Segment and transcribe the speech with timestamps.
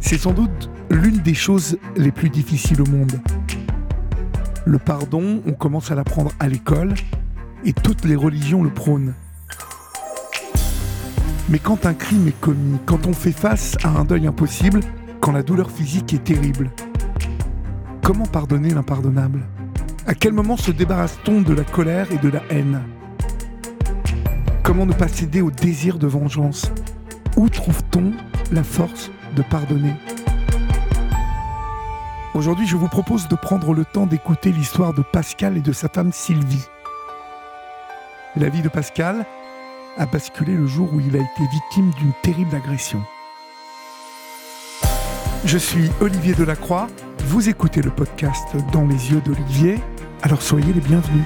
[0.00, 3.18] C'est sans doute l'une des choses les plus difficiles au monde.
[4.66, 6.92] Le pardon, on commence à l'apprendre à l'école
[7.64, 9.14] et toutes les religions le prônent.
[11.48, 14.80] Mais quand un crime est commis, quand on fait face à un deuil impossible,
[15.20, 16.70] quand la douleur physique est terrible,
[18.02, 19.40] comment pardonner l'impardonnable?
[20.06, 22.82] À quel moment se débarrasse-t-on de la colère et de la haine?
[24.62, 26.70] Comment ne pas céder au désir de vengeance?
[27.36, 28.12] Où trouve-t-on
[28.52, 29.94] la force de pardonner
[32.34, 35.88] Aujourd'hui, je vous propose de prendre le temps d'écouter l'histoire de Pascal et de sa
[35.88, 36.66] femme Sylvie.
[38.36, 39.26] La vie de Pascal
[39.98, 43.02] a basculé le jour où il a été victime d'une terrible agression.
[45.44, 46.88] Je suis Olivier Delacroix,
[47.26, 49.78] vous écoutez le podcast Dans les yeux d'Olivier,
[50.22, 51.24] alors soyez les bienvenus.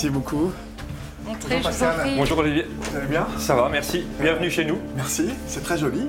[0.00, 0.50] Merci beaucoup.
[1.28, 1.98] Entrez, je vous en Pascal.
[2.00, 2.16] prie.
[2.16, 3.26] Bonjour Olivier, Vous allez bien?
[3.36, 4.06] Ça va, merci.
[4.18, 4.78] Bienvenue chez nous.
[4.96, 6.08] Merci, c'est très joli.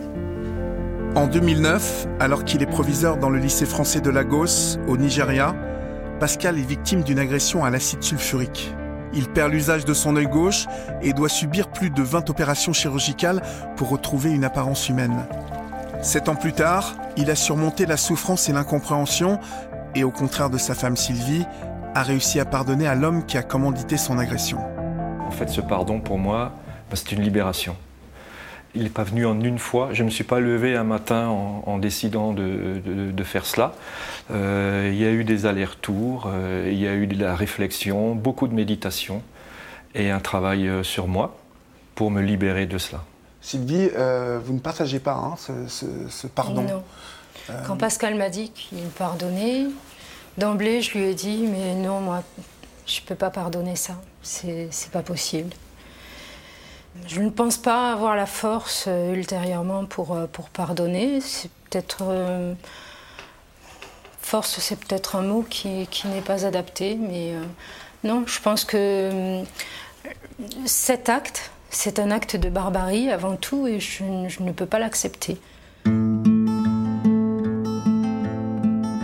[1.15, 5.53] En 2009, alors qu'il est proviseur dans le lycée français de Lagos, au Nigeria,
[6.21, 8.73] Pascal est victime d'une agression à l'acide sulfurique.
[9.13, 10.67] Il perd l'usage de son œil gauche
[11.01, 13.41] et doit subir plus de 20 opérations chirurgicales
[13.75, 15.25] pour retrouver une apparence humaine.
[16.01, 19.37] Sept ans plus tard, il a surmonté la souffrance et l'incompréhension
[19.95, 21.45] et, au contraire de sa femme Sylvie,
[21.93, 24.59] a réussi à pardonner à l'homme qui a commandité son agression.
[25.27, 26.53] En fait, ce pardon pour moi,
[26.89, 27.75] bah, c'est une libération.
[28.73, 29.89] Il n'est pas venu en une fois.
[29.91, 33.45] Je ne me suis pas levé un matin en, en décidant de, de- de faire
[33.45, 33.73] cela.
[34.31, 38.15] Euh, il y a eu des allers-retours, euh, il y a eu de la réflexion,
[38.15, 39.21] beaucoup de méditation
[39.93, 41.35] et un travail euh, sur moi
[41.95, 43.01] pour me libérer de cela.
[43.41, 46.61] Sylvie, euh, vous ne partagez pas hein, ce, ce- ce pardon?
[46.61, 46.83] Non.
[47.67, 49.65] Quand Pascal m'a dit qu'il pardonnait,
[50.37, 52.23] d'emblée je lui ai dit mais non moi
[52.85, 55.51] je peux pas pardonner ça, c'est pas possible.
[57.07, 61.21] Je ne pense pas avoir la force euh, ultérieurement pour, euh, pour pardonner.
[61.21, 62.53] C'est peut-être euh,
[64.21, 67.33] force, c'est peut-être un mot qui, qui n'est pas adapté, mais
[68.03, 69.41] non, je pense que
[70.65, 75.39] cet acte, c'est un acte de barbarie avant tout et je ne peux pas l'accepter.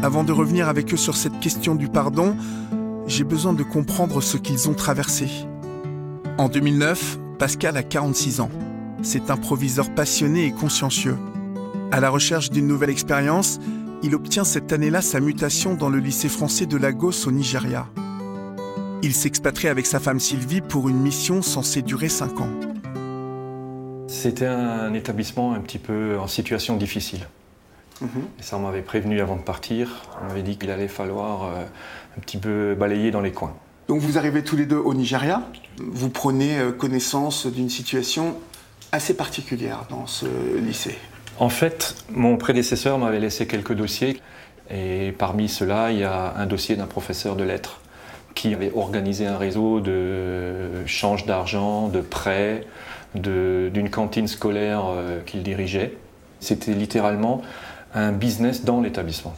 [0.07, 2.33] Avant de revenir avec eux sur cette question du pardon,
[3.07, 5.27] j'ai besoin de comprendre ce qu'ils ont traversé.
[6.37, 8.49] En 2009, Pascal a 46 ans.
[9.01, 11.17] C'est un proviseur passionné et consciencieux.
[11.91, 13.59] À la recherche d'une nouvelle expérience,
[14.01, 17.85] il obtient cette année-là sa mutation dans le lycée français de Lagos au Nigeria.
[19.03, 22.49] Il s'expatrie avec sa femme Sylvie pour une mission censée durer 5 ans.
[24.07, 27.27] C'était un établissement un petit peu en situation difficile.
[28.01, 30.03] Et ça, on m'avait prévenu avant de partir.
[30.21, 31.63] On m'avait dit qu'il allait falloir euh,
[32.17, 33.55] un petit peu balayer dans les coins.
[33.87, 35.43] Donc vous arrivez tous les deux au Nigeria,
[35.77, 38.35] vous prenez euh, connaissance d'une situation
[38.91, 40.25] assez particulière dans ce
[40.57, 40.97] lycée.
[41.39, 44.21] En fait, mon prédécesseur m'avait laissé quelques dossiers
[44.69, 47.79] et parmi ceux-là, il y a un dossier d'un professeur de lettres
[48.35, 52.65] qui avait organisé un réseau de change d'argent, de prêts,
[53.15, 55.97] d'une cantine scolaire euh, qu'il dirigeait.
[56.39, 57.41] C'était littéralement
[57.97, 59.33] un business dans l'établissement.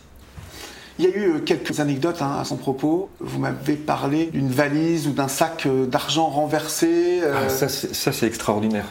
[0.97, 3.09] Il y a eu euh, quelques anecdotes hein, à son propos.
[3.22, 7.22] Vous m'avez parlé d'une valise ou d'un sac euh, d'argent renversé.
[7.24, 8.86] euh, Ah, ça, c'est extraordinaire.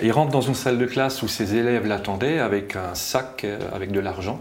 [0.00, 3.58] Il rentre dans une salle de classe où ses élèves l'attendaient avec un sac euh,
[3.74, 4.40] avec de l'argent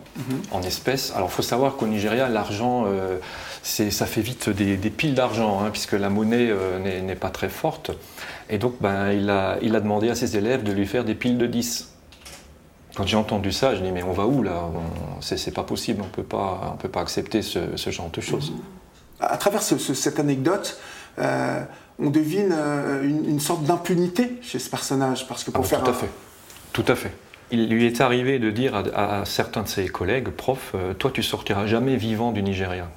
[0.51, 1.13] en espèces.
[1.15, 3.17] Alors, il faut savoir qu'au Nigeria, l'argent, euh,
[3.63, 7.29] ça fait vite des, des piles d'argent, hein, puisque la monnaie euh, n'est n'est pas
[7.29, 7.89] très forte.
[8.51, 11.15] Et donc, ben, il, a, il a demandé à ses élèves de lui faire des
[11.15, 11.93] piles de 10.
[12.97, 14.63] Quand j'ai entendu ça, je dis mais on va où là
[15.21, 18.53] C'est pas possible, on peut pas, on peut pas accepter ce, ce genre de choses.
[19.19, 20.79] À travers ce- ce- cette anecdote,
[21.19, 21.63] euh,
[21.99, 25.27] on devine euh, une, une sorte d'impunité chez ce personnage.
[25.27, 26.09] Parce que Ah pour bah, faire tout à fait.
[26.73, 27.11] Tout à fait.
[27.51, 31.11] Il lui est arrivé de dire à, à certains de ses collègues, profs, euh, toi
[31.13, 32.87] tu sortiras jamais vivant du Nigeria.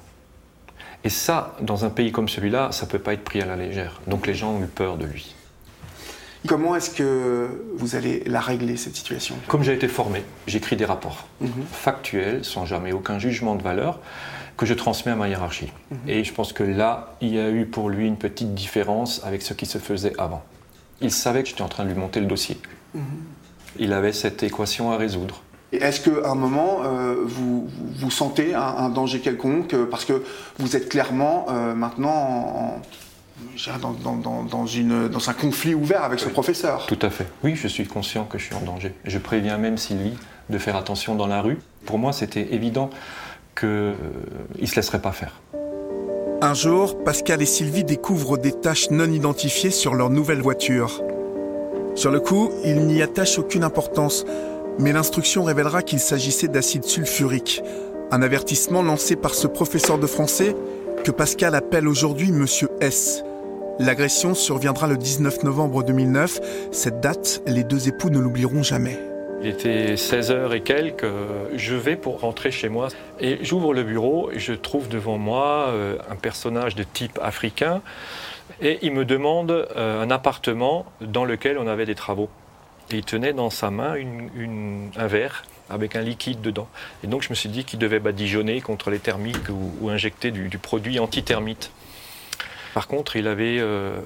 [1.03, 4.01] Et ça, dans un pays comme celui-là, ça peut pas être pris à la légère.
[4.07, 5.35] Donc les gens ont eu peur de lui.
[6.47, 9.35] Comment est-ce que vous allez la régler, cette situation?
[9.47, 11.49] Comme j'ai été formé, j'écris des rapports Mhm.
[11.71, 13.99] factuels, sans jamais aucun jugement de valeur,
[14.57, 15.71] que je transmets à ma hiérarchie.
[16.07, 19.41] Et je pense que là, il y a eu pour lui une petite différence avec
[19.43, 20.43] ce qui se faisait avant.
[20.99, 22.57] Il savait que j'étais en train de lui monter le dossier.
[23.79, 25.41] Il avait cette équation à résoudre.
[25.71, 27.69] Est-ce qu'à un moment, euh, vous,
[28.11, 29.73] sentez un, un danger quelconque?
[29.89, 30.21] Parce que
[30.59, 32.81] vous êtes clairement euh, maintenant en-
[33.81, 36.85] dans, dans- dans- dans une, dans un conflit ouvert avec ce professeur.
[36.87, 37.27] Tout à fait.
[37.43, 38.93] Oui, je suis conscient que je suis en danger.
[39.05, 40.13] Je préviens même Sylvie
[40.49, 41.57] de faire attention dans la rue.
[41.85, 42.89] Pour moi, c'était évident
[43.57, 43.93] qu'il euh,
[44.59, 45.39] ne se laisserait pas faire.
[46.41, 51.03] Un jour, Pascal et Sylvie découvrent des taches non identifiées sur leur nouvelle voiture.
[51.95, 54.25] Sur le coup, ils n'y attachent aucune importance,
[54.79, 57.61] mais l'instruction révélera qu'il s'agissait d'acide sulfurique,
[58.09, 60.55] un avertissement lancé par ce professeur de français
[61.03, 63.23] que Pascal appelle aujourd'hui Monsieur S.
[63.79, 66.39] L'agression surviendra le 19 novembre 2009.
[66.71, 68.99] Cette date, les deux époux ne l'oublieront jamais.
[69.41, 71.05] Il était 16h et quelques,
[71.55, 72.89] je vais pour rentrer chez moi
[73.19, 77.81] et j'ouvre le bureau et je trouve devant moi euh, un personnage de type africain
[78.61, 82.29] et il me demande euh, un appartement dans lequel on avait des travaux.
[82.91, 83.95] Il tenait dans sa main
[84.95, 86.67] un verre avec un liquide dedans.
[87.03, 90.49] Et donc je me suis dit qu'il devait badigeonner contre les thermiques ou, injecter du,
[90.49, 91.71] du produit anti-thermite.
[92.73, 93.99] Par contre, il avait, euh,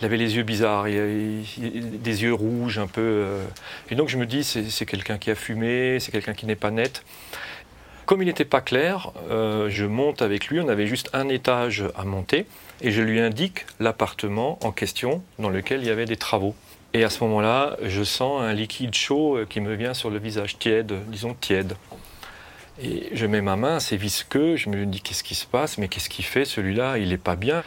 [0.00, 3.00] il avait les yeux bizarres, des yeux rouges un peu.
[3.00, 3.44] Euh.
[3.90, 6.70] et donc je me dis, c'est quelqu'un qui a fumé, c'est quelqu'un qui n'est pas
[6.70, 7.04] net.
[8.04, 11.84] Comme il n'était pas clair, euh, je monte avec lui, on avait juste un étage
[11.96, 12.46] à monter,
[12.80, 16.54] et je lui indique l'appartement en question dans lequel il y avait des travaux.
[16.94, 20.58] Et à ce moment-là, je sens un liquide chaud qui me vient sur le visage,
[20.58, 21.74] tiède, disons tiède.
[22.80, 25.88] Et je mets ma main, c'est visqueux, je me dis qu'est-ce qui se passe, mais
[25.88, 27.62] qu'est-ce qu'il fait celui-là, il n'est pas bien.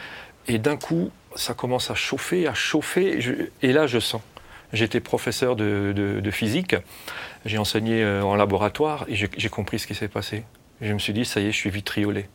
[0.47, 3.19] Et d'un coup, ça commence à chauffer, à chauffer,
[3.61, 4.21] et là je sens.
[4.71, 6.75] J'étais professeur de, physique,
[7.45, 10.43] j'ai enseigné euh, en laboratoire et j'ai compris ce qui s'est passé.
[10.81, 12.27] Je me suis dit, ça y est, je suis vitriolé.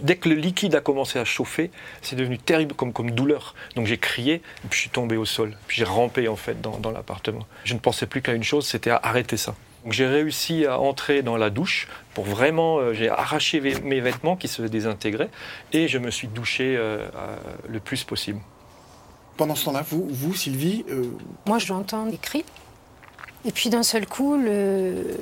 [0.00, 1.70] Dès que le liquide a commencé à chauffer,
[2.02, 3.54] c'est devenu terrible comme, douleur.
[3.76, 5.56] Donc j'ai crié, puis je suis tombé au sol.
[5.68, 7.46] Puis j'ai rampé en fait dans, dans l'appartement.
[7.64, 9.54] Je ne pensais plus qu'à une chose, c'était à arrêter ça.
[9.90, 14.48] J'ai réussi à entrer dans la douche pour vraiment, euh, j'ai arraché mes vêtements qui
[14.48, 15.30] se désintégraient
[15.72, 17.06] et je me suis douché euh,
[17.68, 18.40] le plus possible.
[19.36, 21.10] Pendant ce temps-là, vous, vous, Sylvie euh,
[21.46, 22.44] Moi, j'entends des cris.
[23.44, 25.18] Et puis d'un seul coup, le,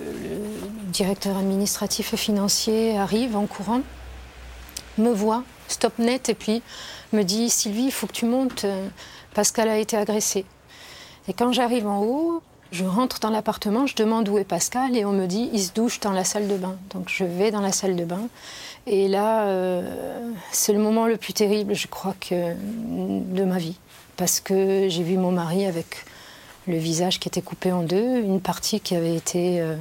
[0.89, 3.81] directeur administratif et financier arrive en courant,
[4.99, 6.63] me voit, stop net, et puis
[7.13, 8.65] me dit Sylvie, il faut que tu montes,
[9.35, 10.45] Pascal a été agressé.
[11.27, 12.43] Et quand j'arrive en haut,
[12.73, 15.73] je rentre dans l'appartement, je demande où est Pascal et on me dit il se
[15.73, 16.77] douche dans la salle de bain.
[16.91, 18.29] Donc je vais dans la salle de bain
[18.87, 23.77] et là euh, c'est le moment le plus terrible, je crois de ma vie,
[24.17, 26.07] parce que j'ai vu mon mari avec
[26.67, 29.77] le visage qui était coupé en deux, une partie qui avait été euh,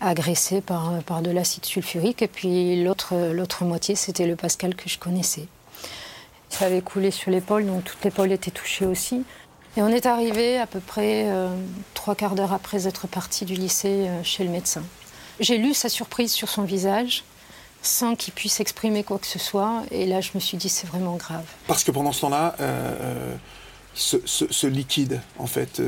[0.00, 4.88] agressée par, par de l'acide sulfurique et puis l'autre l'autre moitié c'était le Pascal que
[4.88, 5.46] je connaissais.
[6.48, 9.24] Ça avait coulé sur l'épaule, donc toute l'épaule était touchée aussi.
[9.78, 11.54] Et on est arrivé à peu près euh,
[11.94, 14.82] trois quarts d'heure après être parti du lycée euh, chez le médecin.
[15.38, 17.22] J'ai lu sa surprise sur son visage
[17.80, 19.84] sans qu'il puisse exprimer quoi que ce soit.
[19.92, 21.44] Et là, je me suis dit, c'est vraiment grave.
[21.68, 23.36] Parce que pendant ce temps-là, euh,
[23.94, 25.80] ce, liquide, en fait.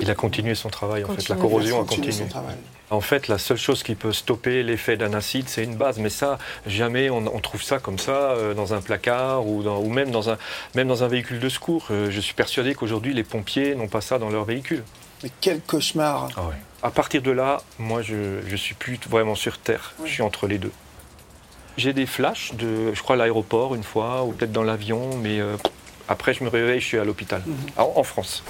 [0.00, 1.28] il a continué son travail, en fait.
[1.28, 2.12] La corrosion a continué.
[2.12, 2.54] Son travail.
[2.92, 5.98] En fait, la seule chose qui peut stopper l'effet d'un acide, c'est une base.
[5.98, 6.36] Mais ça,
[6.66, 10.36] jamais on, trouve ça comme ça euh, dans un placard ou, même, dans un,
[10.74, 11.86] même dans un véhicule de secours.
[11.90, 14.84] Euh, je suis persuadé qu'aujourd'hui, les pompiers n'ont pas ça dans leur véhicule.
[15.22, 16.50] Mais quel cauchemar ah
[16.82, 19.94] À partir de là, moi, je ne suis plus vraiment sur Terre.
[20.04, 20.72] Je suis entre les deux.
[21.78, 25.56] J'ai des flashs de, je crois, l'aéroport une fois, ou peut-être dans l'avion, mais euh,
[26.08, 27.56] après, je me réveille, je suis à l'hôpital, mhm.
[27.78, 28.44] en France.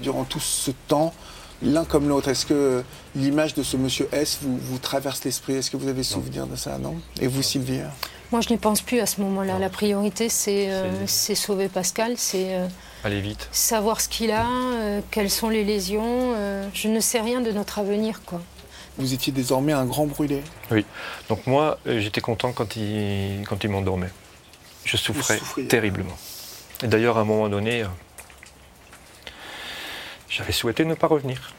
[0.00, 1.14] Durant tout ce temps,
[1.62, 2.28] l'un comme l'autre.
[2.28, 2.82] Est-ce que
[3.14, 5.54] l'image de ce monsieur S vous, vous traverse l'esprit?
[5.54, 6.96] Est-ce que vous avez souvenir de ça, non?
[7.20, 7.92] Et vous, Sylvie hein?
[8.30, 9.58] Moi, je n'y pense plus à ce moment-là.
[9.58, 12.66] La priorité, c'est euh, sauver Pascal, c'est euh,
[13.02, 16.34] aller vite, savoir ce qu'il a, euh, quelles sont les lésions.
[16.74, 18.42] je ne sais rien de notre avenir, quoi.
[18.98, 20.42] Vous étiez désormais un grand brûlé.
[20.70, 20.84] Oui.
[21.28, 24.10] Donc moi, j'étais content quand il, quand il m'endormait.
[24.84, 26.16] Je souffrais terriblement.
[26.82, 27.84] Et d'ailleurs, à un moment donné,
[30.28, 31.52] j'avais souhaité ne pas revenir.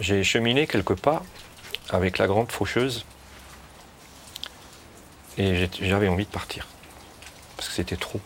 [0.00, 1.22] J'ai cheminé quelques pas
[1.90, 3.04] avec la grande faucheuse
[5.36, 6.66] et j'avais envie de partir
[7.56, 8.20] parce que c'était trop.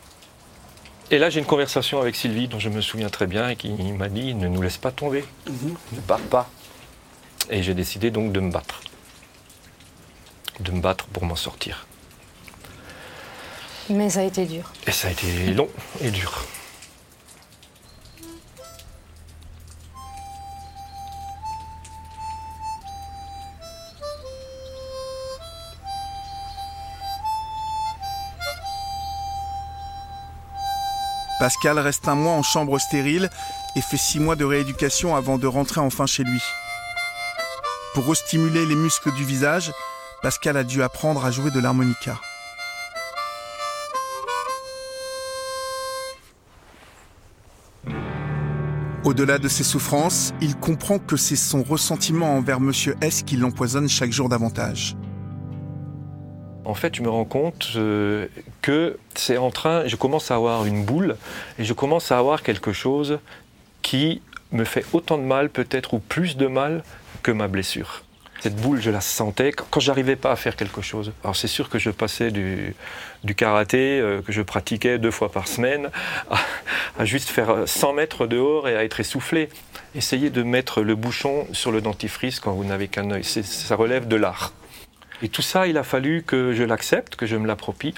[1.10, 3.70] Et là, j'ai une conversation avec Sylvie dont je me souviens très bien et qui
[3.70, 5.74] m'a dit ne nous laisse pas tomber, mhm.
[5.92, 6.48] ne pars pas.
[7.50, 8.80] Et j'ai décidé donc de me battre,
[10.60, 11.86] de me battre pour m'en sortir.
[13.90, 14.72] Mais ça a été dur.
[14.86, 15.68] Et ça a été long
[16.00, 16.46] et dur.
[31.44, 33.28] Pascal reste un mois en chambre stérile
[33.76, 36.42] et fait six mois de rééducation avant de rentrer enfin chez lui.
[37.92, 39.70] Pour restimuler les muscles du visage,
[40.22, 42.18] Pascal a dû apprendre à jouer de l'harmonica.
[49.04, 53.90] Au-delà de ses souffrances, il comprend que c'est son ressentiment envers Monsieur S qui l'empoisonne
[53.90, 54.96] chaque jour davantage.
[56.64, 58.26] En fait, je me rends compte euh,
[58.62, 61.16] que c'est en train, je commence à avoir une boule
[61.58, 63.18] et je commence à avoir quelque chose
[63.82, 66.82] qui me fait autant de mal, peut-être, ou plus de mal
[67.22, 68.02] que ma blessure.
[68.40, 71.12] Cette boule, je la sentais quand j'arrivais pas à faire quelque chose.
[71.22, 72.74] Alors c'est sûr que je passais du,
[73.36, 75.88] karaté euh, que je pratiquais deux fois par semaine
[76.30, 76.38] à,
[76.98, 79.48] à, juste faire 100 mètres dehors et à être essoufflé.
[79.94, 83.24] Essayez de mettre le bouchon sur le dentifrice quand vous n'avez qu'un œil.
[83.24, 84.52] Ça relève de l'art.
[85.24, 87.94] Et tout ça, il a fallu que je l'accepte, que je me l'approprie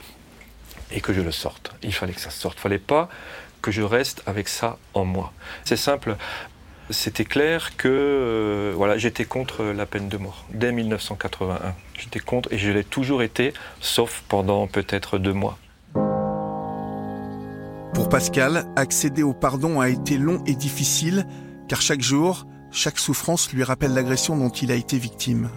[0.92, 1.72] et que je le sorte.
[1.82, 2.56] Il fallait que ça sorte.
[2.58, 3.08] Il fallait pas
[3.62, 5.32] que je reste avec ça en moi.
[5.64, 6.14] C'est simple.
[6.90, 11.74] C'était clair que euh, voilà, j'étais contre la peine de mort dès 1981.
[11.98, 15.58] J'étais contre et je l'ai toujours été, sauf pendant peut-être deux mois.
[17.92, 21.26] Pour Pascal, accéder au pardon a été long et difficile,
[21.68, 25.50] car chaque jour, chaque souffrance lui rappelle l'agression dont il a été victime.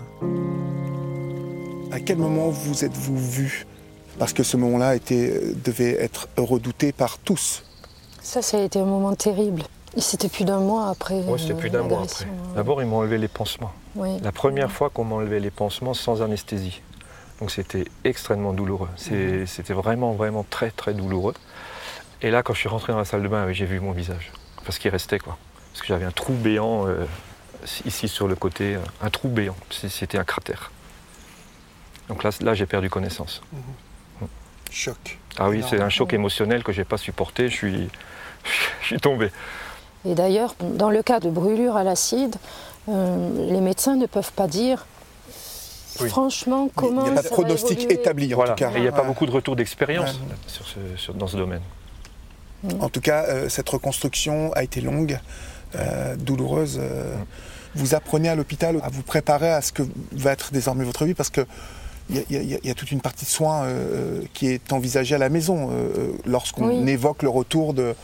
[1.91, 3.65] À quel moment vous êtes-vous vu?
[4.19, 7.63] Parce que ce moment-là était, devait être redouté par tous.
[8.21, 9.63] Ça, ça a été un moment terrible.
[9.97, 11.23] C'était plus d'un mois après.
[11.25, 12.27] Oui, c'était plus d'un mois après.
[12.55, 13.71] D'abord, ils m'ont enlevé les pansements.
[13.95, 14.19] Oui.
[14.21, 16.81] La première fois qu'on m'a enlevé les pansements sans anesthésie.
[17.39, 18.89] Donc c'était extrêmement douloureux.
[18.97, 21.33] C'était vraiment, vraiment très, très douloureux.
[22.21, 24.31] Et là, quand je suis rentré dans la salle de bain, j'ai vu mon visage.
[24.65, 25.37] Parce qu'il restait, quoi.
[25.71, 27.05] Parce que j'avais un trou béant euh,
[27.85, 29.55] ici sur le côté, un trou béant.
[29.71, 30.71] C'était un cratère.
[32.09, 33.41] Donc là, là j'ai perdu connaissance.
[33.53, 34.25] Mmh.
[34.71, 35.17] Choc.
[35.37, 37.49] Ah oui, c'est un choc émotionnel que je n'ai pas supporté.
[37.49, 37.89] Je suis,
[38.81, 39.31] je suis tombé.
[40.05, 42.35] Et d'ailleurs, dans le cas de brûlure à l'acide,
[42.87, 44.85] euh, les médecins ne peuvent pas dire
[46.01, 46.09] oui.
[46.09, 47.05] franchement comment.
[47.05, 48.53] Il n'y a pas de pronostic établi en voilà.
[48.53, 48.71] tout cas.
[48.75, 50.35] Il n'y a pas beaucoup de retours d'expérience ouais.
[50.47, 51.61] sur ce, sur, dans ce domaine.
[52.81, 55.19] En tout cas, euh, cette reconstruction a été longue,
[55.75, 56.77] euh, douloureuse.
[56.77, 57.25] Mm.
[57.75, 61.13] Vous apprenez à l'hôpital à vous préparer à ce que va être désormais votre vie
[61.13, 61.45] parce que
[62.09, 65.17] il y, y, y, a toute une partie de soins euh, qui est envisagée à
[65.17, 66.89] la maison euh, lorsqu'on oui.
[66.89, 67.95] évoque le retour de.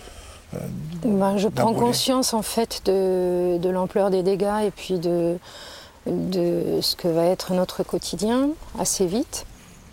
[0.54, 0.58] Euh,
[1.04, 1.88] ben, je prends brûlé.
[1.88, 5.38] conscience en fait de, de l'ampleur des dégâts et puis de,
[6.06, 9.46] de ce que va être notre quotidien assez vite.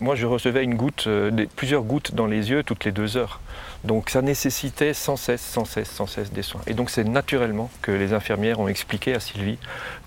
[0.02, 3.38] Moi, je recevais une goutte, euh, plusieurs gouttes dans les yeux toutes les deux heures.
[3.84, 6.60] Donc ça nécessitait sans cesse, sans cesse, sans cesse des soins.
[6.66, 9.58] Et donc c'est naturellement que les infirmières ont expliqué à Sylvie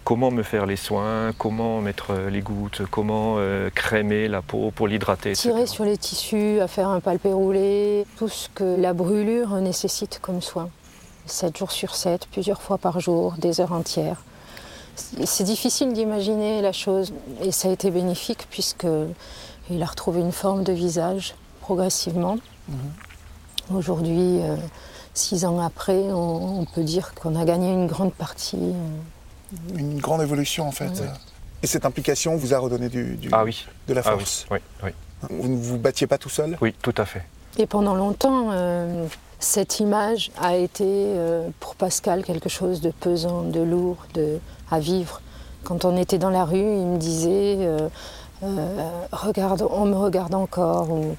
[0.03, 4.89] comment me faire les soins, comment mettre les gouttes, comment euh, crémer la peau pour
[4.89, 5.31] l'hydrater.
[5.31, 10.19] Tirer sur les tissus, à faire un palpé roulé, tout ce que la brûlure nécessite
[10.21, 10.69] comme soin.
[11.25, 14.21] 7 jours sur 7, plusieurs fois par jour, des heures entières.
[14.97, 18.87] C'est difficile d'imaginer la chose et ça a été bénéfique puisque
[19.69, 22.37] il a retrouvé une forme de visage progressivement.
[22.69, 22.73] Mmh.
[23.75, 24.55] Aujourd'hui, euh,
[25.13, 28.57] six ans après, on, on peut dire qu'on a gagné une grande partie.
[28.57, 29.77] Euh...
[29.77, 31.03] Une grande évolution en fait.
[31.63, 33.65] Et cette implication vous a redonné du, du ah oui.
[33.87, 34.45] de la force.
[34.49, 34.59] Ah oui.
[34.83, 34.89] Oui,
[35.29, 35.37] oui.
[35.41, 36.57] Vous ne vous battiez pas tout seul?
[36.61, 37.23] Oui, tout à fait.
[37.57, 39.07] Et pendant longtemps, euh,
[39.39, 44.79] cette image a été euh, pour Pascal quelque chose de pesant, de lourd, de, à
[44.79, 45.21] vivre.
[45.63, 47.87] Quand on était dans la rue, il me disait euh,
[49.11, 50.89] regarde, on me regarde encore.
[50.91, 51.15] Ou,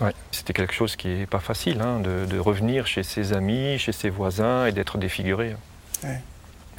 [0.00, 3.78] Ouais, c'était quelque chose qui n'est pas facile, hein, de, de, revenir chez ses amis,
[3.78, 5.54] chez ses voisins et d'être défiguré.
[6.02, 6.20] Ouais.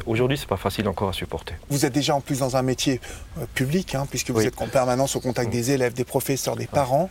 [0.06, 1.56] Aujourd'hui, c'est pas facile encore à supporter.
[1.70, 3.00] Vous êtes déjà en plus dans un métier
[3.40, 4.46] euh, public, hein, puisque vous oui.
[4.46, 7.10] êtes en permanence au contact des élèves, des professeurs, des parents.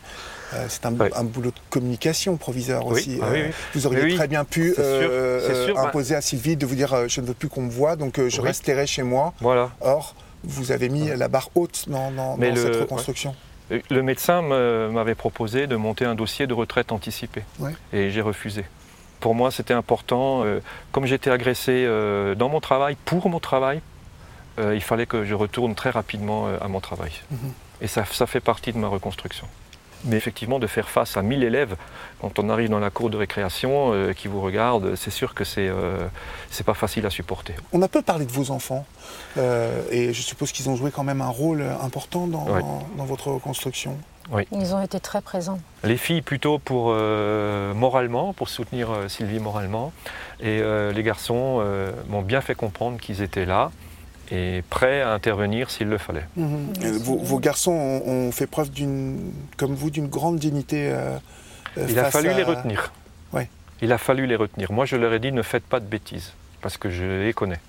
[0.53, 2.93] Euh, c'est un, un, boulot de communication proviseur oui.
[2.93, 3.19] aussi.
[3.23, 6.19] Ah, euh, oui, vous auriez très bien pu sûr, sûr, imposer bah...
[6.19, 8.87] à Sylvie de vous dire je ne veux plus qu'on me voie, donc je resterai
[8.87, 9.33] chez moi.
[9.41, 9.71] Voilà.
[9.81, 12.57] Or, vous avez mis la barre haute dans, dans, dans le...
[12.57, 13.35] cette reconstruction.
[13.71, 17.73] Le médecin m'avait proposé de monter un dossier de retraite anticipée ouais.
[17.93, 18.65] et j'ai refusé.
[19.21, 20.45] Pour moi, c'était important.
[20.45, 20.61] Euh,
[20.93, 23.81] comme j'étais agressé euh, dans mon travail, pour mon travail,
[24.59, 27.13] euh, il fallait que je retourne très rapidement à mon travail.
[27.33, 27.37] -hmm.
[27.81, 29.47] Et ça, ça, fait partie de ma reconstruction.
[30.05, 31.77] Mais effectivement, de faire face à 1000 élèves,
[32.21, 35.45] quand on arrive dans la cour de récréation euh, qui vous regardent, c'est sûr que
[35.45, 36.07] c'est euh,
[36.65, 37.55] pas facile à supporter.
[37.73, 38.87] On a peu parlé de vos enfants,
[39.39, 42.61] euh, et je suppose qu'ils ont joué quand même un rôle important dans, ouais.
[42.61, 43.97] dans, dans votre reconstruction.
[44.31, 44.47] Oui.
[44.53, 45.59] Ils ont été très présents.
[45.83, 49.93] Les filles plutôt pour euh, moralement, pour soutenir Sylvie moralement,
[50.41, 51.63] et euh, les garçons
[52.09, 53.71] m'ont bien fait comprendre qu'ils étaient là
[54.31, 56.27] et prêts à intervenir s'il le fallait.
[56.37, 56.47] Mmh.
[56.99, 60.91] Vos, vos, garçons ont, ont fait preuve d'une, comme vous, d'une grande dignité.
[60.93, 61.19] euh,
[61.89, 62.35] Il a fallu à...
[62.35, 62.93] les retenir.
[63.33, 63.49] Ouais.
[63.83, 64.73] Il a fallu les retenir.
[64.73, 67.61] Moi, je leur ai dit ne faites pas de bêtises parce que je les connais.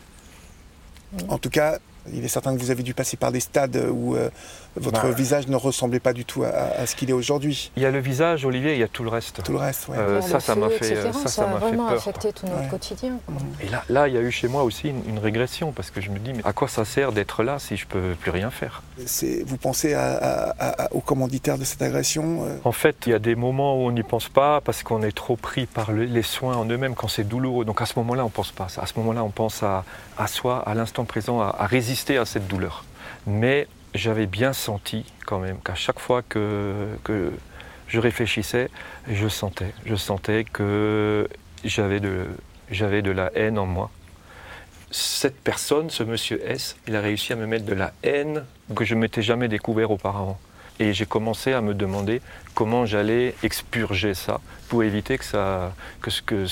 [1.28, 1.80] En tout cas,
[2.14, 4.30] Il est certain que vous avez dû passer par des stades où euh,
[4.76, 5.12] votre Bah.
[5.12, 7.72] visage ne ressemblait pas du tout à, à ce qu'il est aujourd'hui.
[7.78, 9.42] Il y a le visage, Olivier, il y a tout le reste.
[9.44, 9.98] Tout le reste, ouais.
[9.98, 11.98] Euh, Faire ça, ça m'a fait, ça, ça a fait vraiment peur.
[11.98, 12.68] affecté tout notre Ouais.
[12.68, 13.18] quotidien.
[13.26, 13.36] quoi.
[13.62, 16.02] Et là, là, il y a eu chez moi aussi une, une régression parce que
[16.02, 18.50] je me dis, mais à quoi ça sert d'être là si je peux plus rien
[18.52, 18.84] faire?
[19.06, 23.12] C'est- Vous pensez à- à- à- au commanditaire de cette agression euh, En fait, il
[23.12, 25.92] y a des moments où on n'y pense pas parce qu'on est trop pris par
[25.92, 27.66] le- les soins en eux-mêmes quand c'est douloureux.
[27.66, 28.68] Donc à ce moment-là, on pense pas.
[28.78, 29.84] À ce moment-là, on pense à,
[30.18, 32.86] à soi, à l'instant présent, à, résister à cette douleur.
[33.28, 37.32] Mais j'avais bien senti quand même qu'à chaque fois que, que
[37.88, 38.70] je réfléchissais,
[39.10, 41.28] je sentais, je sentais que
[41.64, 42.28] j'avais de,
[42.72, 43.90] j'avais de la haine en moi.
[44.92, 48.46] Cette personne, ce monsieur S, il a réussi à me mettre de la haine
[48.76, 50.40] que je ne m'étais jamais découvert auparavant.
[50.80, 52.22] Et j'ai commencé à me demander
[52.54, 56.46] comment j'allais expurger ça pour éviter que, ça, que ce que,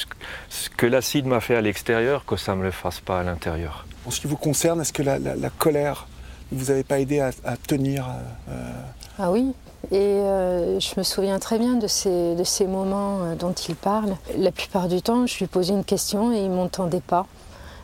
[0.50, 3.86] ce l'acide m'a fait à l'extérieur, que ça ne me le fasse pas à l'intérieur.
[4.06, 6.08] En ce qui vous concerne, est-ce que la, la- la colère
[6.52, 8.06] ne vous avait pas aidé à, à tenir
[8.50, 8.72] euh,
[9.20, 9.54] Ah oui,
[9.92, 13.76] et euh, je me souviens très bien de ces, de ces moments euh, dont il
[13.76, 14.16] parle.
[14.38, 17.26] La plupart du temps, je lui posais une question et il ne m'entendait pas.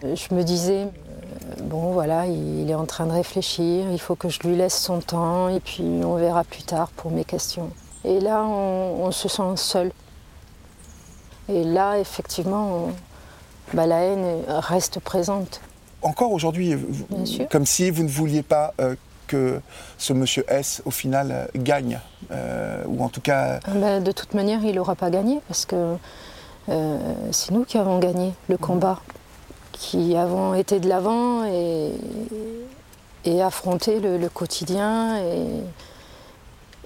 [0.03, 0.88] Je me disais,
[1.63, 5.00] bon voilà, il est en train de réfléchir, il faut que je lui laisse son
[5.00, 7.69] temps et puis on verra plus tard pour mes questions.
[8.05, 9.91] Et là, on, on se sent seul.
[11.50, 12.93] Et là, effectivement, on-
[13.74, 15.62] bah, la haine reste présente.
[16.01, 16.75] Encore aujourd'hui,
[17.51, 18.96] comme si vous ne vouliez pas euh,
[19.27, 19.60] que
[19.98, 22.00] ce monsieur S, au final, euh, gagne,
[22.31, 25.65] euh, ou en tout cas, Ah ben, de toute manière, il n'aura pas gagné parce
[25.65, 25.96] que
[26.69, 26.98] euh,
[27.31, 29.00] c'est nous qui avons gagné le combat,
[29.80, 31.92] qui avons été de l'avant et,
[33.26, 35.18] et affronté le, le quotidien.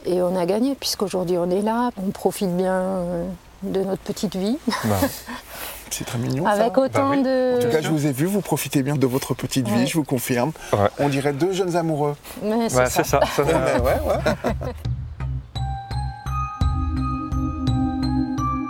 [0.06, 3.26] Et, et on a gagné puisqu'aujourd'hui on est là, on profite bien euh,
[3.64, 4.58] de notre petite vie
[5.90, 6.46] c'est très mignon.
[6.46, 6.80] avec ça.
[6.82, 7.24] autant Bah oui.
[7.24, 7.56] de.
[7.58, 9.94] En tout cas, je vous ai vu, vous profitez bien de votre petite vie, je
[9.96, 10.52] vous confirme.
[10.74, 10.90] Ouais.
[11.00, 12.16] On dirait deux jeunes amoureux.
[12.44, 13.04] Mais c'est Ouais, ça.
[13.04, 13.20] c'est ça.
[13.36, 14.74] ça donne- Ouais, ouais, ouais.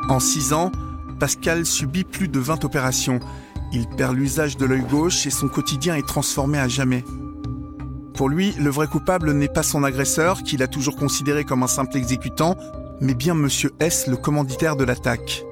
[0.10, 0.72] En 6 ans,
[1.20, 3.20] Pascal subit plus de 20 opérations.
[3.75, 7.03] Il perd l'usage de l'œil gauche et son quotidien est transformé à jamais.
[8.14, 11.68] Pour lui, le vrai coupable n'est pas son agresseur, qu'il a toujours considéré comme un
[11.68, 12.55] simple exécutant,
[13.01, 15.44] mais bien Monsieur S, le commanditaire de l'attaque.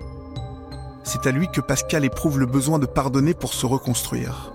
[1.04, 4.54] C'est à lui que Pascal éprouve le besoin de pardonner pour se reconstruire.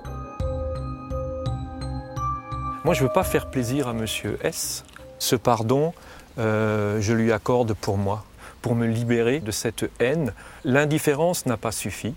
[2.85, 4.85] Moi, je ne veux pas faire plaisir à Monsieur S.
[5.19, 5.93] Ce pardon,
[6.39, 8.25] euh, je lui accorde pour moi,
[8.63, 10.33] pour me libérer de cette haine.
[10.65, 12.15] L'indifférence n'a pas suffi.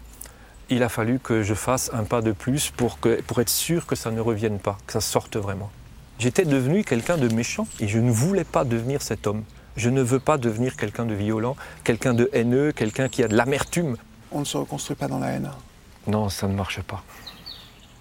[0.70, 3.88] Il a fallu que je fasse un pas de plus pour, que, pour être sûr
[3.88, 5.72] que ça ne revienne pas, que ça sorte vraiment.
[6.20, 9.44] J'étais devenu quelqu'un de méchant et je ne voulais pas devenir cet homme.
[9.78, 13.36] Je ne veux pas devenir quelqu'un de violent, quelqu'un de haineux, quelqu'un qui a de
[13.36, 13.96] l'amertume.
[14.32, 15.50] On ne se reconstruit pas dans la haine.
[16.08, 17.04] Non, ça ne marche pas.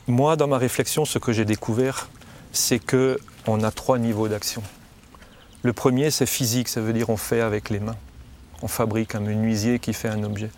[0.08, 2.08] Moi, dans ma réflexion, ce que j'ai découvert,
[2.52, 4.62] c'est que on a trois niveaux d'action.
[5.62, 7.96] Le premier, c'est physique, ça veut dire on fait avec les mains.
[8.62, 10.50] On fabrique un menuisier qui fait un objet.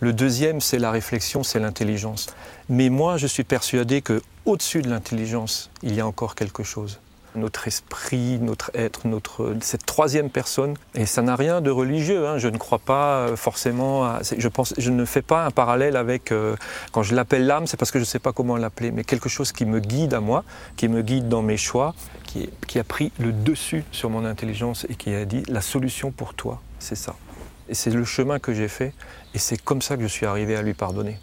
[0.00, 2.26] Le deuxième, c'est la réflexion, c'est l'intelligence.
[2.68, 7.00] Mais moi, je suis persuadé que au-dessus de l'intelligence, il y a encore quelque chose.
[7.36, 10.74] Notre esprit, notre être, notre cette troisième personne.
[10.94, 12.28] Et ça n'a rien de religieux.
[12.28, 12.38] hein.
[12.38, 14.04] Je ne crois pas euh, forcément.
[14.04, 16.54] À, je pense, je ne fais pas un parallèle avec euh,
[16.92, 19.28] quand je l'appelle l'âme, c'est parce que je ne sais pas comment l'appeler, mais quelque
[19.28, 20.44] chose qui me guide à moi,
[20.76, 21.94] qui me guide dans mes choix,
[22.66, 26.34] qui a pris le dessus sur mon intelligence et qui a dit la solution pour
[26.34, 27.14] toi, c'est ça.
[27.68, 28.92] Et c'est le chemin que j'ai fait,
[29.34, 31.18] et c'est comme ça que je suis arrivé à lui pardonner.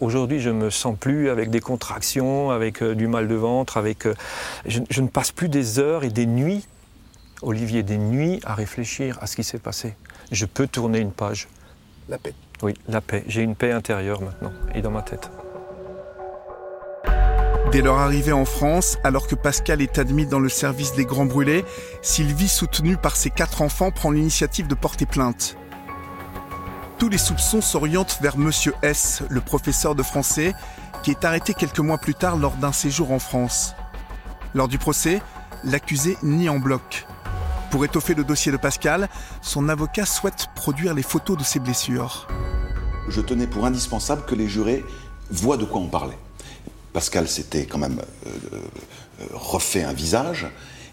[0.00, 4.06] Aujourd'hui, je me sens plus avec des contractions, avec euh, du mal de ventre, avec.
[4.06, 4.14] euh,
[4.66, 6.66] je, je ne passe plus des heures et des nuits,
[7.40, 9.94] Olivier, des nuits à réfléchir à ce qui s'est passé.
[10.32, 11.48] Je peux tourner une page.
[12.08, 12.34] La paix.
[12.62, 13.22] Oui, la paix.
[13.28, 15.30] J'ai une paix intérieure maintenant et dans ma tête.
[17.70, 21.26] Dès leur arrivée en France, alors que Pascal est admis dans le service des Grands
[21.26, 21.64] Brûlés,
[22.00, 25.56] Sylvie, soutenue par ses quatre enfants, prend l'initiative de porter plainte.
[26.98, 30.54] Tous les soupçons s'orientent vers Monsieur S, le professeur de français,
[31.02, 33.74] qui est arrêté quelques mois plus tard lors d'un séjour en France.
[34.54, 35.20] Lors du procès,
[35.62, 37.06] l'accusé nie en bloc.
[37.70, 39.10] Pour étoffer le dossier de Pascal,
[39.42, 42.28] son avocat souhaite produire les photos de ses blessures.
[43.10, 44.82] Je tenais pour indispensable que les jurés
[45.30, 46.18] voient de quoi on parlait.
[46.94, 50.46] Pascal s'était quand même euh, euh, refait un visage,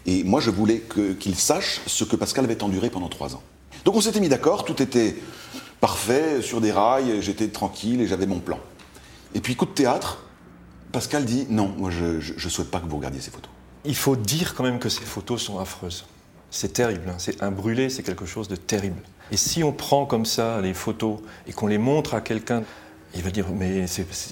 [0.04, 0.82] et moi je voulais
[1.18, 3.42] qu'il sache ce que Pascal avait enduré pendant trois ans.
[3.86, 5.16] Donc on s'était mis d'accord, tout était
[5.84, 8.58] parfait, sur des rails, j'étais tranquille et j'avais mon plan.
[9.34, 10.24] Et puis coup de théâtre,
[10.92, 13.50] Pascal dit non, moi je, je souhaite pas que vous regardiez ces photos.
[13.84, 16.06] Il faut dire quand même que ces photos sont affreuses.
[16.50, 17.10] C'est terrible.
[17.10, 17.16] hein.
[17.18, 19.02] C'est un brûlé, c'est quelque chose de terrible.
[19.30, 22.62] Et si on prend comme ça les photos et qu'on les montre à quelqu'un,
[23.14, 23.84] il va dire, mais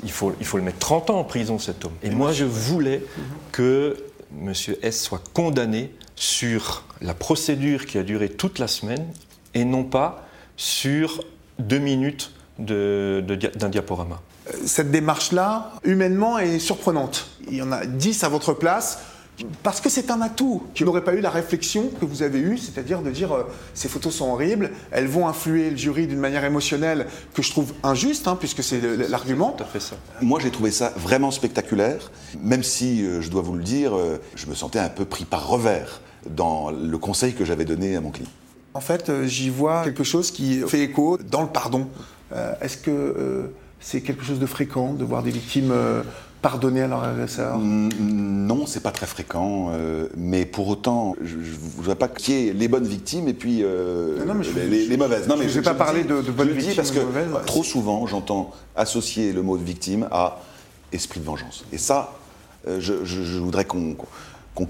[0.04, 1.92] il, faut, il faut le mettre 30 ans en prison, cet homme.
[2.02, 3.04] Et moi, je voulais
[3.50, 3.98] que
[4.40, 4.54] M.
[4.80, 9.06] S soit condamné sur la procédure qui a duré toute la semaine
[9.52, 11.22] et non pas sur
[11.58, 14.20] deux minutes d'un diaporama.
[14.66, 17.28] Cette démarche-là, humainement, est surprenante.
[17.48, 18.98] Il y en a dix à votre place.
[19.62, 22.58] Parce que c'est un atout qui n'aurait pas eu la réflexion que vous avez eue,
[22.58, 26.44] c'est-à-dire de dire euh, ces photos sont horribles, elles vont influer le jury d'une manière
[26.44, 29.56] émotionnelle que je trouve injuste, hein, puisque c'est l'argument.
[29.80, 29.96] ça.
[30.20, 32.10] Moi j'ai trouvé ça vraiment spectaculaire,
[32.40, 35.24] même si, euh, je dois vous le dire, euh, je me sentais un peu pris
[35.24, 38.30] par revers dans le conseil que j'avais donné à mon client.
[38.74, 41.88] En fait, j'y vois quelque chose qui fait écho dans le pardon.
[42.60, 45.72] Est-ce que c'est quelque chose de fréquent de voir des victimes
[46.42, 47.58] pardonner à leur agresseur?
[47.58, 51.42] Non, c'est pas très fréquent, euh, mais pour autant, je ne
[51.76, 54.18] voudrais pas qu'il y ait les bonnes victimes et puis euh,
[54.68, 55.28] les, mauvaises.
[55.28, 57.00] Non, mais je ne vais pas parler de, bonnes victimes parce que
[57.46, 60.40] trop souvent, j'entends associer le mot de victime à
[60.92, 61.64] esprit de vengeance.
[61.72, 62.12] Et ça,
[62.68, 63.96] euh, je, voudrais qu'on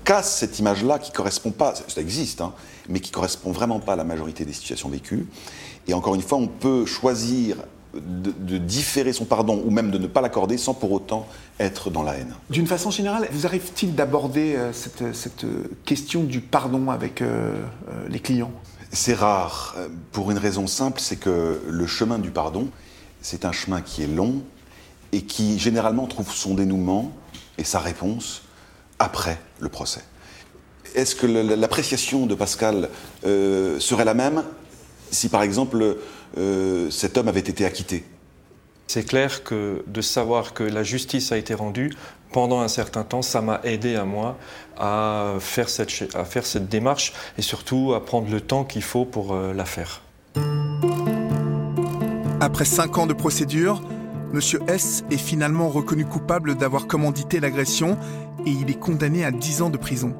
[0.04, 2.54] casse cette image-là qui correspond pas, ça existe, hein,
[2.88, 5.26] mais qui correspond vraiment pas à la majorité des situations vécues.
[5.88, 7.56] Et encore une fois, on peut choisir
[7.94, 11.26] de, différer son pardon ou même de ne pas l'accorder sans pour autant
[11.58, 12.34] être dans la haine.
[12.48, 15.44] D'une façon générale, vous arrive-t-il d'aborder euh, cette,
[15.84, 17.54] question du pardon avec euh,
[17.88, 18.52] euh, les clients?
[18.92, 19.76] C'est rare,
[20.12, 22.68] pour une raison simple, c'est que le chemin du pardon,
[23.22, 24.42] c'est un chemin qui est long
[25.12, 27.10] et qui généralement trouve son dénouement
[27.56, 28.42] et sa réponse
[29.02, 30.02] après le procès.
[30.94, 32.88] Est-ce que l'appréciation de Pascal
[33.24, 34.44] serait la même
[35.10, 35.98] si par exemple
[36.38, 38.04] euh, cet homme avait été acquitté?
[38.88, 41.94] C'est clair que de savoir que la justice a été rendue
[42.32, 44.38] pendant un certain temps, ça m'a aidé à moi
[44.78, 49.04] à faire, cette, à faire cette démarche et surtout à prendre le temps qu'il faut
[49.04, 50.02] pour euh, la faire.
[52.40, 53.82] Après cinq ans de procédure,
[54.32, 54.40] M.
[54.66, 57.98] S est finalement reconnu coupable d'avoir commandité l'agression
[58.46, 60.14] et il est condamné à 10 ans de prison.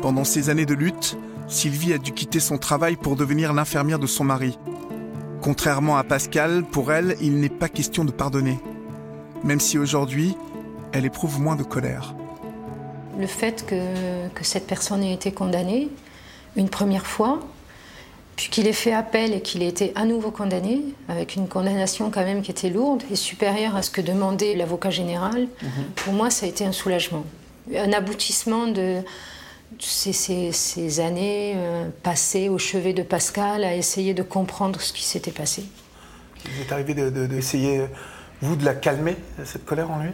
[0.00, 4.06] Pendant ces années de lutte, Sylvie a dû quitter son travail pour devenir l'infirmière de
[4.06, 4.58] son mari.
[5.42, 8.58] Contrairement à Pascal, pour elle, il n'est pas question de pardonner.
[9.44, 10.34] Même si aujourd'hui,
[10.92, 12.14] elle éprouve moins de colère.
[13.18, 15.90] Le fait que cette personne ait été condamnée
[16.56, 17.40] une première fois,
[18.36, 22.10] puis qu'il ait fait appel et qu'il ait été à nouveau condamné, avec une condamnation
[22.10, 25.84] quand même qui était lourde et supérieure à ce que demandait l'avocat général, mhm.
[25.96, 27.24] pour moi ça a été un soulagement.
[27.74, 29.00] Un aboutissement de,
[29.78, 35.30] ces, années euh, passées au chevet de Pascal à essayer de comprendre ce qui s'était
[35.30, 35.64] passé.
[36.44, 37.86] Il est arrivé d'essayer, de,
[38.42, 40.10] vous, de la calmer, cette colère en lui?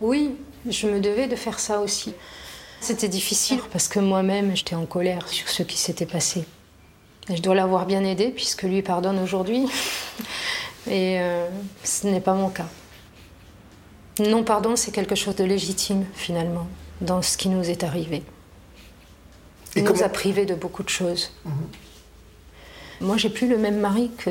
[0.00, 0.36] Oui,
[0.68, 2.14] je me devais de faire ça aussi.
[2.80, 6.44] C'était difficile parce que moi-même, j'étais en colère sur ce qui s'était passé.
[7.30, 9.66] Je dois l'avoir bien aidé puisque lui pardonne aujourd'hui.
[10.90, 11.46] Et euh,
[11.84, 12.68] ce n'est pas mon cas.
[14.20, 16.66] Non, pardon, c'est quelque chose de légitime finalement
[17.00, 18.22] dans ce qui nous est arrivé.
[19.76, 21.32] Il nous a privés de beaucoup de choses.
[21.44, 21.52] Mhm.
[23.00, 24.30] Moi, j'ai plus le même mari que,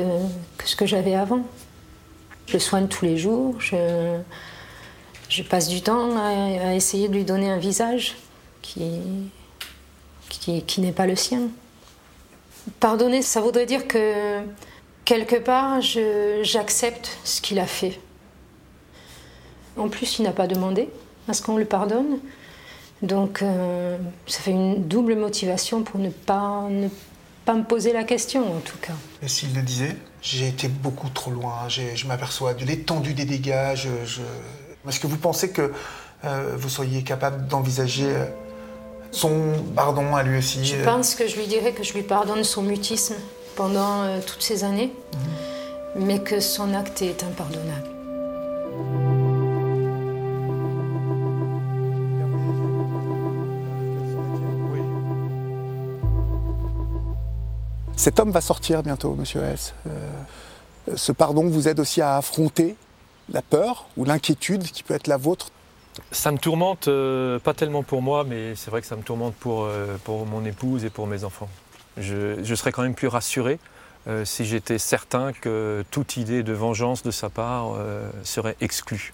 [0.64, 1.42] ce que j'avais avant.
[2.46, 3.58] Je soigne tous les jours.
[3.60, 4.18] Je,
[5.28, 8.16] je passe du temps à, essayer de lui donner un visage
[8.60, 9.00] qui,
[10.28, 11.48] qui, qui n'est pas le sien.
[12.80, 14.40] Pardonner, ça voudrait dire que
[15.04, 15.80] quelque part,
[16.42, 17.98] j'accepte ce qu'il a fait.
[19.76, 20.88] En plus, il n'a pas demandé
[21.28, 22.18] à ce qu'on le pardonne.
[23.02, 26.88] Donc euh, ça fait une double motivation pour ne pas, ne
[27.44, 28.94] pas me poser la question en tout cas.
[29.22, 33.76] Et s'il le disait, j'ai été beaucoup trop loin, je m'aperçois de l'étendue des dégâts.
[34.88, 35.72] Est-ce que vous pensez que
[36.24, 38.24] euh, vous seriez capable d'envisager euh,
[39.10, 42.44] son pardon à lui aussi Je pense que je lui dirais que je lui pardonne
[42.44, 43.14] son mutisme
[43.56, 44.92] pendant toutes ces années,
[45.96, 46.06] mhm.
[46.06, 47.88] mais que son acte est impardonnable.
[57.98, 59.74] Cet homme va sortir bientôt, monsieur S.
[59.88, 60.08] Euh,
[60.94, 62.76] ce pardon vous aide aussi à affronter
[63.28, 65.50] la peur ou l'inquiétude qui peut être la vôtre
[66.10, 69.34] Ça me tourmente, euh, pas tellement pour moi, mais c'est vrai que ça me tourmente
[69.34, 71.48] pour, euh, pour mon épouse et pour mes enfants.
[71.96, 73.58] Je, je serais quand même plus rassuré
[74.24, 77.72] si j'étais certain que toute idée de vengeance de sa part
[78.22, 79.12] serait exclue.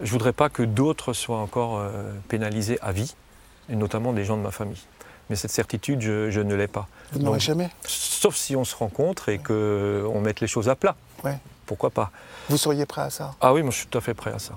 [0.00, 1.82] Je ne voudrais pas que d'autres soient encore
[2.28, 3.14] pénalisés à vie,
[3.70, 4.82] et notamment des gens de ma famille.
[5.30, 6.88] Mais cette certitude, je, ne l'ai pas.
[7.12, 10.96] Vous n'aurez jamais Sauf si on se rencontre et qu'on mette les choses à plat.
[11.24, 11.38] Ouais.
[11.66, 12.10] Pourquoi pas
[12.48, 13.34] Vous seriez prêt à ça?
[13.40, 14.54] Ah oui, moi je suis tout à fait prêt à ça.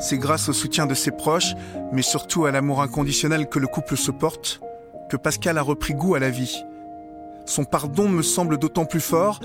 [0.00, 1.54] C'est grâce au soutien de ses proches,
[1.92, 4.60] mais surtout à l'amour inconditionnel que le couple se porte,
[5.10, 6.64] que Pascal a repris goût à la vie.
[7.46, 9.40] Son pardon me semble d'autant plus fort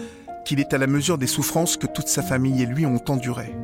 [0.45, 3.55] qu'il est à la mesure des souffrances que toute sa famille et lui ont endurées.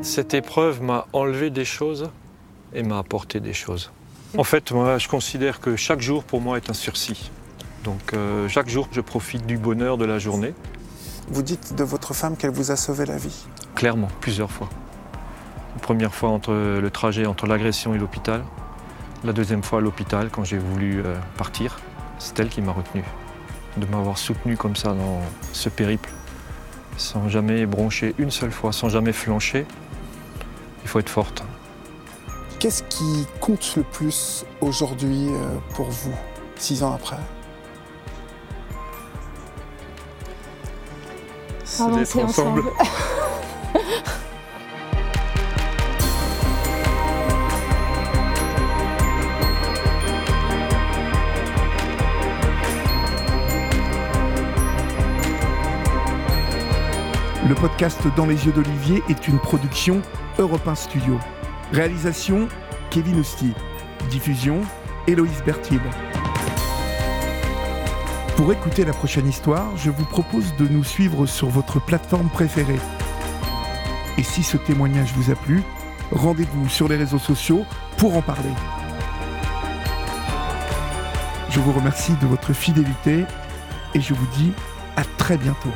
[0.00, 2.10] Cette épreuve m'a enlevé des choses
[2.72, 3.92] et m'a apporté des choses.
[4.36, 7.30] En fait, moi, je considère que chaque jour pour moi est un sursis.
[7.84, 10.54] Donc euh, chaque jour, je profite du bonheur de la journée.
[11.28, 13.46] Vous dites de votre femme qu'elle vous a sauvé la vie
[13.78, 14.68] Clairement, plusieurs fois.
[15.76, 18.42] La première fois entre le trajet entre l'agression et l'hôpital.
[19.22, 21.78] La deuxième fois à l'hôpital quand j'ai voulu euh, partir.
[22.18, 23.04] C'est elle qui m'a retenu.
[23.76, 25.20] De m'avoir soutenu comme ça dans
[25.52, 26.10] ce périple.
[26.96, 29.64] Sans jamais broncher une seule fois, sans jamais flancher.
[30.82, 31.44] Il faut être forte.
[32.58, 36.14] Qu'est-ce qui compte le plus aujourd'hui euh, pour vous,
[36.56, 37.18] six ans après?
[41.78, 42.64] Avancer ensemble.
[57.48, 60.02] Le podcast Dans les yeux d'Olivier est une production
[60.38, 61.18] Europe 1 Studio.
[61.72, 62.46] Réalisation
[62.90, 63.54] Kevin Ousti.
[64.10, 64.60] Diffusion
[65.06, 65.80] Héloïse Bertil.
[68.36, 72.80] Pour écouter la prochaine histoire, je vous propose de nous suivre sur votre plateforme préférée.
[74.18, 75.62] Et si ce témoignage vous a plu,
[76.12, 77.64] rendez-vous sur les réseaux sociaux
[77.96, 78.52] pour en parler.
[81.48, 83.24] Je vous remercie de votre fidélité
[83.94, 84.52] et je vous dis
[84.96, 85.72] à très bientôt.